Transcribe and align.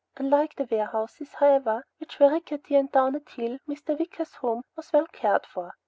Unlike 0.17 0.55
the 0.55 0.63
warehouses, 0.71 1.35
however, 1.35 1.85
which 1.99 2.19
were 2.19 2.31
rickety 2.31 2.73
and 2.73 2.91
down 2.91 3.15
at 3.15 3.29
heel, 3.29 3.59
Mr. 3.69 3.95
Wicker's 3.99 4.33
home 4.33 4.63
was 4.75 4.91
well 4.91 5.05
cared 5.05 5.45
for. 5.45 5.75